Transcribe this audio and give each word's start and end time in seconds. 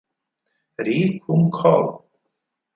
Ri 0.83 0.97
Kum-chol 1.23 1.85